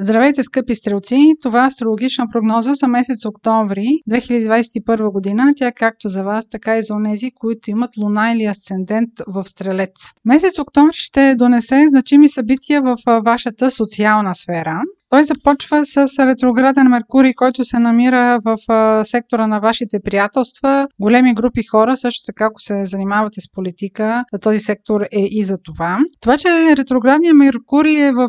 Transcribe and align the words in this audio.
Здравейте, 0.00 0.42
скъпи 0.42 0.74
стрелци! 0.74 1.34
Това 1.42 1.64
е 1.64 1.66
астрологична 1.66 2.26
прогноза 2.32 2.74
за 2.74 2.88
месец 2.88 3.24
октомври 3.26 3.86
2021 4.10 5.12
година. 5.12 5.52
Тя 5.56 5.66
е 5.66 5.72
както 5.72 6.08
за 6.08 6.22
вас, 6.22 6.48
така 6.48 6.76
и 6.78 6.82
за 6.82 6.94
онези, 6.94 7.30
които 7.30 7.70
имат 7.70 7.96
луна 7.96 8.32
или 8.32 8.44
асцендент 8.44 9.10
в 9.26 9.44
стрелец. 9.44 9.92
Месец 10.24 10.58
октомври 10.58 10.96
ще 10.96 11.34
донесе 11.34 11.84
значими 11.88 12.28
събития 12.28 12.82
в 12.82 12.96
вашата 13.24 13.70
социална 13.70 14.34
сфера. 14.34 14.80
Той 15.08 15.24
започва 15.24 15.86
с 15.86 15.96
ретрограден 16.18 16.88
Меркурий, 16.88 17.34
който 17.34 17.64
се 17.64 17.78
намира 17.78 18.38
в 18.44 18.56
сектора 19.04 19.46
на 19.46 19.60
вашите 19.60 19.98
приятелства, 20.04 20.86
големи 21.00 21.34
групи 21.34 21.62
хора, 21.62 21.96
също 21.96 22.26
така 22.26 22.44
ако 22.44 22.60
се 22.60 22.84
занимавате 22.84 23.40
с 23.40 23.52
политика, 23.52 24.24
този 24.40 24.58
сектор 24.58 25.00
е 25.00 25.20
и 25.30 25.44
за 25.44 25.56
това. 25.64 25.98
Това, 26.20 26.38
че 26.38 26.76
ретроградният 26.76 27.36
Меркурий 27.36 28.00
е 28.00 28.12
в 28.12 28.28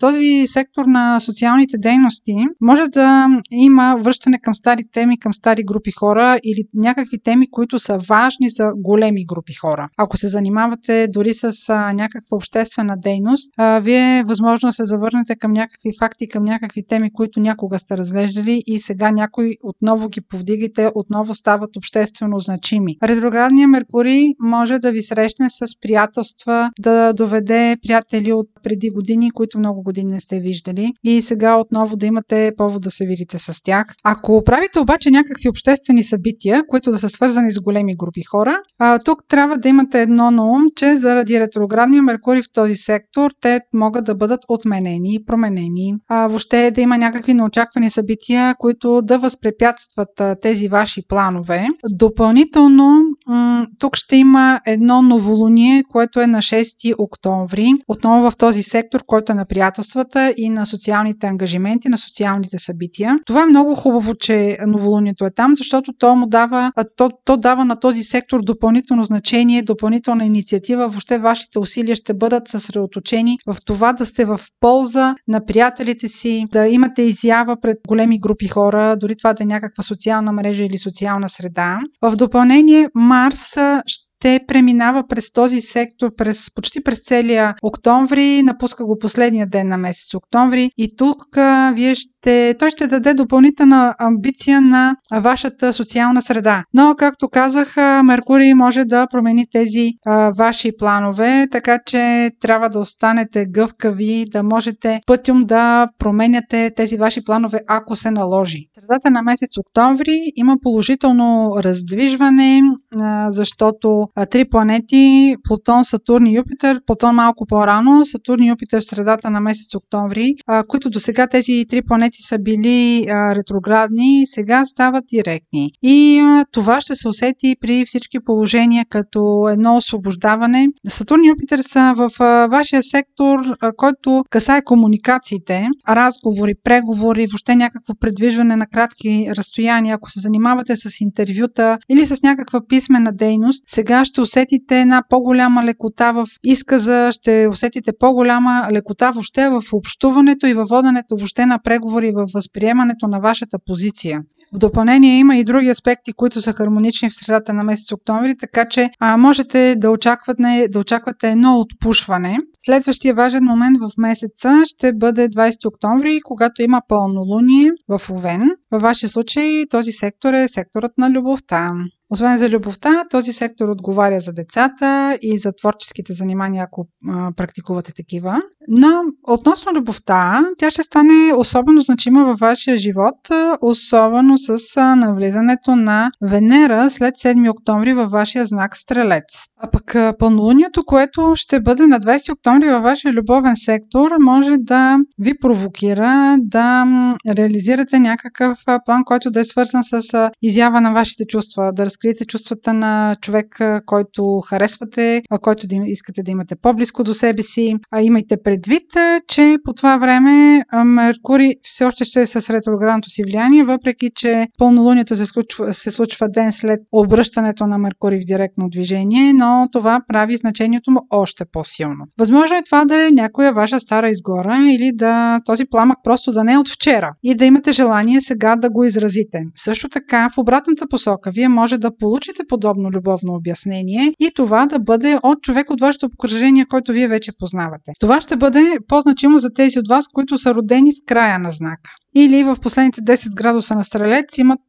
този 0.00 0.44
сектор 0.46 0.84
на 0.84 1.20
социалните 1.20 1.78
дейности, 1.78 2.34
може 2.60 2.82
да 2.88 3.26
има 3.50 3.96
връщане 4.00 4.38
към 4.42 4.54
стари 4.54 4.82
теми, 4.92 5.18
към 5.18 5.34
стари 5.34 5.64
групи 5.64 5.90
хора 5.90 6.38
или 6.44 6.64
някакви 6.74 7.18
теми, 7.22 7.50
които 7.50 7.78
са 7.78 7.98
важни 8.08 8.50
за 8.50 8.70
големи 8.76 9.26
групи 9.26 9.54
хора. 9.54 9.88
Ако 9.98 10.16
се 10.16 10.28
занимавате 10.28 11.08
дори 11.08 11.34
с 11.34 11.52
някаква 11.94 12.36
обществена 12.36 12.94
дейност, 13.02 13.50
вие 13.80 14.22
възможно 14.26 14.72
се 14.72 14.84
завърнете 14.84 15.36
към 15.36 15.52
някакви 15.52 15.90
факти 16.00 16.13
връщате 16.14 16.32
към 16.32 16.44
някакви 16.44 16.82
теми, 16.86 17.12
които 17.12 17.40
някога 17.40 17.78
сте 17.78 17.96
разглеждали 17.96 18.62
и 18.66 18.78
сега 18.78 19.10
някой 19.10 19.56
отново 19.62 20.08
ги 20.08 20.20
повдигате, 20.20 20.90
отново 20.94 21.34
стават 21.34 21.76
обществено 21.76 22.38
значими. 22.38 22.96
Ретроградният 23.02 23.70
Меркурий 23.70 24.26
може 24.40 24.78
да 24.78 24.92
ви 24.92 25.02
срещне 25.02 25.50
с 25.50 25.66
приятелства, 25.82 26.70
да 26.80 27.12
доведе 27.12 27.76
приятели 27.82 28.32
от 28.32 28.46
преди 28.62 28.90
години, 28.90 29.30
които 29.30 29.58
много 29.58 29.82
години 29.82 30.12
не 30.12 30.20
сте 30.20 30.40
виждали 30.40 30.92
и 31.04 31.22
сега 31.22 31.56
отново 31.56 31.96
да 31.96 32.06
имате 32.06 32.52
повод 32.56 32.82
да 32.82 32.90
се 32.90 33.06
видите 33.06 33.38
с 33.38 33.62
тях. 33.62 33.86
Ако 34.04 34.42
правите 34.44 34.80
обаче 34.80 35.10
някакви 35.10 35.48
обществени 35.48 36.04
събития, 36.04 36.62
които 36.68 36.90
да 36.90 36.98
са 36.98 37.08
свързани 37.08 37.52
с 37.52 37.60
големи 37.60 37.96
групи 37.96 38.22
хора, 38.22 38.56
тук 39.04 39.18
трябва 39.28 39.58
да 39.58 39.68
имате 39.68 40.02
едно 40.02 40.30
на 40.30 40.50
ум, 40.50 40.62
че 40.76 40.96
заради 40.96 41.40
ретроградния 41.40 42.02
Меркурий 42.02 42.42
в 42.42 42.52
този 42.52 42.76
сектор 42.76 43.30
те 43.40 43.60
могат 43.74 44.04
да 44.04 44.14
бъдат 44.14 44.40
отменени 44.48 45.14
и 45.14 45.24
променени 45.24 45.94
а, 46.08 46.26
въобще 46.26 46.70
да 46.70 46.80
има 46.80 46.98
някакви 46.98 47.34
неочаквани 47.34 47.90
събития, 47.90 48.54
които 48.58 49.02
да 49.02 49.18
възпрепятстват 49.18 50.20
а, 50.20 50.36
тези 50.42 50.68
ваши 50.68 51.02
планове. 51.08 51.66
Допълнително, 51.90 53.00
м- 53.26 53.66
тук 53.78 53.96
ще 53.96 54.16
има 54.16 54.60
едно 54.66 55.02
новолуние, 55.02 55.82
което 55.90 56.20
е 56.20 56.26
на 56.26 56.38
6 56.38 56.94
октомври, 56.98 57.66
отново 57.88 58.30
в 58.30 58.36
този 58.36 58.62
сектор, 58.62 59.00
който 59.06 59.32
е 59.32 59.34
на 59.34 59.44
приятелствата 59.44 60.34
и 60.36 60.50
на 60.50 60.66
социалните 60.66 61.26
ангажименти, 61.26 61.88
на 61.88 61.98
социалните 61.98 62.58
събития. 62.58 63.16
Това 63.26 63.42
е 63.42 63.46
много 63.46 63.74
хубаво, 63.74 64.14
че 64.14 64.58
новолунието 64.66 65.24
е 65.24 65.30
там, 65.30 65.52
защото 65.56 65.92
то 65.98 66.16
му 66.16 66.26
дава, 66.26 66.72
то, 66.96 67.10
то 67.24 67.36
дава 67.36 67.64
на 67.64 67.80
този 67.80 68.02
сектор 68.02 68.40
допълнително 68.42 69.04
значение, 69.04 69.62
допълнителна 69.62 70.24
инициатива. 70.24 70.88
Въобще 70.88 71.18
вашите 71.18 71.58
усилия 71.58 71.96
ще 71.96 72.14
бъдат 72.14 72.48
съсредоточени 72.48 73.38
в 73.46 73.56
това 73.66 73.92
да 73.92 74.06
сте 74.06 74.24
в 74.24 74.40
полза 74.60 75.14
на 75.28 75.44
приятелите 75.44 75.93
приятелите 75.94 76.08
си, 76.08 76.44
да 76.52 76.68
имате 76.68 77.02
изява 77.02 77.56
пред 77.60 77.78
големи 77.88 78.20
групи 78.20 78.48
хора, 78.48 78.96
дори 78.96 79.16
това 79.16 79.34
да 79.34 79.42
е 79.42 79.46
някаква 79.46 79.82
социална 79.82 80.32
мрежа 80.32 80.64
или 80.64 80.78
социална 80.78 81.28
среда. 81.28 81.78
В 82.02 82.16
допълнение, 82.16 82.88
Марс 82.94 83.56
ще 83.86 84.40
преминава 84.46 85.06
през 85.08 85.32
този 85.32 85.60
сектор 85.60 86.14
през, 86.16 86.54
почти 86.54 86.82
през 86.82 87.04
целия 87.04 87.54
октомври, 87.62 88.42
напуска 88.42 88.84
го 88.84 88.98
последния 88.98 89.46
ден 89.46 89.68
на 89.68 89.76
месец 89.76 90.14
октомври 90.14 90.70
и 90.76 90.96
тук 90.96 91.36
а, 91.36 91.72
вие 91.76 91.94
ще, 91.94 92.13
той 92.58 92.70
ще 92.70 92.86
даде 92.86 93.14
допълнителна 93.14 93.94
амбиция 93.98 94.60
на 94.60 94.96
вашата 95.14 95.72
социална 95.72 96.22
среда. 96.22 96.64
Но, 96.74 96.94
както 96.98 97.28
казах, 97.28 97.76
Меркурий 98.04 98.54
може 98.54 98.84
да 98.84 99.06
промени 99.06 99.46
тези 99.52 99.90
а, 100.06 100.32
ваши 100.38 100.70
планове, 100.78 101.46
така 101.50 101.78
че 101.86 102.30
трябва 102.40 102.68
да 102.68 102.78
останете 102.78 103.46
гъвкави, 103.46 104.24
да 104.32 104.42
можете 104.42 105.00
пътюм 105.06 105.44
да 105.44 105.88
променяте 105.98 106.70
тези 106.76 106.96
ваши 106.96 107.24
планове, 107.24 107.60
ако 107.68 107.96
се 107.96 108.10
наложи. 108.10 108.58
Средата 108.80 109.10
на 109.10 109.22
месец 109.22 109.58
октомври 109.58 110.20
има 110.36 110.56
положително 110.62 111.52
раздвижване, 111.58 112.60
а, 113.00 113.30
защото 113.30 114.06
три 114.30 114.44
планети 114.48 115.36
Плутон, 115.48 115.84
Сатурн 115.84 116.26
и 116.26 116.36
Юпитер. 116.36 116.80
Плутон 116.86 117.14
малко 117.14 117.46
по-рано, 117.46 118.04
Сатурн 118.04 118.42
и 118.42 118.48
Юпитер 118.48 118.80
в 118.80 118.84
средата 118.84 119.30
на 119.30 119.40
месец 119.40 119.74
октомври, 119.74 120.34
които 120.68 120.90
до 120.90 121.00
сега 121.00 121.26
тези 121.26 121.64
три 121.68 121.82
планети 121.82 122.13
са 122.22 122.38
били 122.38 123.06
ретроградни, 123.08 124.22
сега 124.26 124.64
стават 124.66 125.04
директни. 125.06 125.70
И 125.82 126.22
това 126.52 126.80
ще 126.80 126.94
се 126.94 127.08
усети 127.08 127.56
при 127.60 127.84
всички 127.86 128.18
положения 128.20 128.86
като 128.88 129.48
едно 129.48 129.76
освобождаване. 129.76 130.66
Сатурн 130.88 131.24
и 131.24 131.28
Юпитер 131.28 131.58
са 131.58 131.92
в 131.96 132.10
вашия 132.50 132.82
сектор, 132.82 133.38
който 133.76 134.24
касае 134.30 134.62
комуникациите, 134.62 135.68
разговори, 135.88 136.54
преговори, 136.64 137.26
въобще 137.26 137.56
някакво 137.56 137.94
предвижване 137.94 138.56
на 138.56 138.66
кратки 138.66 139.28
разстояния. 139.36 139.94
Ако 139.94 140.10
се 140.10 140.20
занимавате 140.20 140.76
с 140.76 141.00
интервюта 141.00 141.78
или 141.88 142.06
с 142.06 142.22
някаква 142.22 142.60
писмена 142.68 143.12
дейност, 143.12 143.62
сега 143.66 144.04
ще 144.04 144.20
усетите 144.20 144.80
една 144.80 145.02
по-голяма 145.08 145.64
лекота 145.64 146.12
в 146.12 146.26
изказа, 146.44 147.10
ще 147.12 147.48
усетите 147.50 147.92
по-голяма 147.98 148.68
лекота 148.72 149.10
въобще 149.10 149.48
в 149.48 149.62
общуването 149.72 150.46
и 150.46 150.54
във 150.54 150.68
воденето 150.68 151.16
въобще 151.16 151.46
на 151.46 151.58
преговори, 151.64 152.03
в 152.12 152.26
възприемането 152.34 153.06
на 153.06 153.20
вашата 153.20 153.58
позиция. 153.66 154.20
В 154.54 154.58
допълнение 154.58 155.18
има 155.18 155.36
и 155.36 155.44
други 155.44 155.68
аспекти, 155.68 156.12
които 156.12 156.40
са 156.40 156.52
хармонични 156.52 157.10
в 157.10 157.14
средата 157.14 157.52
на 157.52 157.62
месец 157.62 157.92
октомври, 157.92 158.34
така 158.40 158.68
че 158.68 158.90
а, 159.00 159.16
можете 159.16 159.74
да 159.78 159.90
очаквате, 159.90 160.68
да 160.70 160.78
очаквате 160.78 161.30
едно 161.30 161.58
отпушване. 161.58 162.38
Следващия 162.60 163.14
важен 163.14 163.44
момент 163.44 163.78
в 163.80 163.90
месеца 163.98 164.62
ще 164.66 164.92
бъде 164.92 165.28
20 165.28 165.68
октомври, 165.68 166.20
когато 166.24 166.62
има 166.62 166.80
пълнолуние 166.88 167.70
в 167.88 168.10
Овен. 168.10 168.50
Във 168.74 168.82
вашия 168.82 169.08
случай 169.08 169.64
този 169.70 169.92
сектор 169.92 170.32
е 170.32 170.48
секторът 170.48 170.92
на 170.98 171.10
любовта. 171.10 171.72
Освен 172.10 172.38
за 172.38 172.50
любовта, 172.50 173.04
този 173.10 173.32
сектор 173.32 173.68
отговаря 173.68 174.20
за 174.20 174.32
децата 174.32 175.18
и 175.22 175.38
за 175.38 175.52
творческите 175.52 176.12
занимания, 176.12 176.64
ако 176.64 176.86
а, 177.08 177.32
практикувате 177.36 177.92
такива. 177.92 178.40
Но 178.68 179.02
относно 179.28 179.72
любовта, 179.72 180.48
тя 180.58 180.70
ще 180.70 180.82
стане 180.82 181.32
особено 181.36 181.80
значима 181.80 182.24
във 182.24 182.38
вашия 182.38 182.78
живот, 182.78 183.16
особено 183.60 184.38
с 184.38 184.80
навлизането 184.96 185.76
на 185.76 186.10
Венера 186.22 186.90
след 186.90 187.14
7 187.14 187.50
октомври 187.50 187.94
във 187.94 188.10
вашия 188.10 188.46
знак 188.46 188.76
Стрелец. 188.76 189.44
А 189.60 189.70
пък 189.70 190.18
пълнолунието, 190.18 190.84
което 190.84 191.32
ще 191.36 191.60
бъде 191.60 191.86
на 191.86 192.00
20 192.00 192.32
октомври 192.32 192.68
във 192.68 192.82
вашия 192.82 193.12
любовен 193.12 193.56
сектор, 193.56 194.10
може 194.20 194.56
да 194.56 194.98
ви 195.18 195.32
провокира 195.40 196.36
да 196.40 196.86
реализирате 197.28 197.98
някакъв 197.98 198.58
план, 198.86 199.04
който 199.04 199.30
да 199.30 199.40
е 199.40 199.44
свързан 199.44 199.84
с 199.84 200.30
изява 200.42 200.80
на 200.80 200.92
вашите 200.92 201.24
чувства, 201.24 201.72
да 201.72 201.86
разкриете 201.86 202.24
чувствата 202.24 202.72
на 202.72 203.16
човек, 203.20 203.60
който 203.86 204.40
харесвате, 204.40 205.22
който 205.42 205.66
да 205.66 205.76
искате 205.84 206.22
да 206.22 206.30
имате 206.30 206.56
по-близко 206.56 207.04
до 207.04 207.14
себе 207.14 207.42
си. 207.42 207.74
А 207.90 208.02
имайте 208.02 208.36
предвид, 208.44 208.84
че 209.28 209.56
по 209.64 209.72
това 209.72 209.96
време 209.96 210.62
Меркурий 210.84 211.52
все 211.62 211.84
още 211.84 212.04
ще 212.04 212.20
е 212.20 212.26
с 212.26 212.50
ретроградното 212.50 213.10
си 213.10 213.22
влияние, 213.26 213.64
въпреки 213.64 214.10
че 214.14 214.46
пълнолунието 214.58 215.16
се 215.16 215.26
случва, 215.26 215.74
се 215.74 215.90
случва 215.90 216.28
ден 216.28 216.52
след 216.52 216.80
обръщането 216.92 217.66
на 217.66 217.78
Меркурий 217.78 218.20
в 218.20 218.24
директно 218.24 218.68
движение, 218.68 219.32
но 219.32 219.68
това 219.72 220.00
прави 220.08 220.36
значението 220.36 220.90
му 220.90 221.00
още 221.10 221.44
по-силно. 221.52 222.04
Възможно 222.18 222.56
е 222.56 222.62
това 222.62 222.84
да 222.84 223.06
е 223.06 223.10
някоя 223.10 223.52
ваша 223.52 223.80
стара 223.80 224.10
изгора 224.10 224.56
или 224.70 224.92
да 224.94 225.40
този 225.44 225.64
пламък 225.64 225.96
просто 226.04 226.32
да 226.32 226.44
не 226.44 226.52
е 226.52 226.58
от 226.58 226.68
вчера 226.68 227.12
и 227.22 227.34
да 227.34 227.44
имате 227.44 227.72
желание 227.72 228.20
сега 228.20 228.53
да 228.56 228.70
го 228.70 228.84
изразите. 228.84 229.42
Също 229.56 229.88
така, 229.88 230.28
в 230.34 230.38
обратната 230.38 230.86
посока, 230.86 231.30
вие 231.30 231.48
може 231.48 231.78
да 231.78 231.96
получите 231.96 232.42
подобно 232.48 232.90
любовно 232.90 233.34
обяснение 233.34 234.12
и 234.20 234.30
това 234.34 234.66
да 234.66 234.78
бъде 234.78 235.18
от 235.22 235.42
човек 235.42 235.70
от 235.70 235.80
вашето 235.80 236.06
обкръжение, 236.06 236.66
който 236.66 236.92
вие 236.92 237.08
вече 237.08 237.32
познавате. 237.38 237.92
Това 238.00 238.20
ще 238.20 238.36
бъде 238.36 238.76
по-значимо 238.88 239.38
за 239.38 239.50
тези 239.50 239.78
от 239.78 239.88
вас, 239.88 240.04
които 240.08 240.38
са 240.38 240.54
родени 240.54 240.92
в 240.92 241.06
края 241.06 241.38
на 241.38 241.52
знака 241.52 241.90
или 242.16 242.44
в 242.44 242.56
последните 242.62 243.00
10 243.00 243.34
градуса 243.34 243.74
на 243.74 243.84
Стрелец 243.84 244.38
имат 244.38 244.60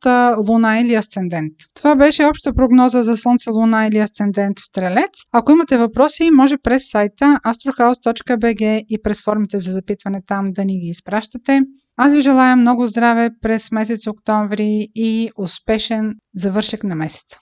луна 0.49 0.79
или 0.79 0.95
асцендент. 0.95 1.53
Това 1.75 1.95
беше 1.95 2.25
обща 2.25 2.53
прогноза 2.53 3.03
за 3.03 3.17
Слънце, 3.17 3.49
луна 3.49 3.87
или 3.87 3.97
асцендент 3.97 4.59
в 4.59 4.65
Стрелец. 4.65 5.11
Ако 5.31 5.51
имате 5.51 5.77
въпроси, 5.77 6.29
може 6.31 6.57
през 6.57 6.89
сайта 6.91 7.39
astrohouse.bg 7.45 8.85
и 8.89 9.01
през 9.03 9.23
формите 9.23 9.59
за 9.59 9.71
запитване 9.71 10.21
там 10.27 10.45
да 10.49 10.65
ни 10.65 10.79
ги 10.79 10.87
изпращате. 10.87 11.61
Аз 11.97 12.13
ви 12.13 12.21
желая 12.21 12.56
много 12.56 12.88
здраве 12.88 13.30
през 13.42 13.71
месец 13.71 14.07
октомври 14.07 14.88
и 14.95 15.30
успешен 15.38 16.13
завършек 16.36 16.83
на 16.83 16.95
месеца. 16.95 17.39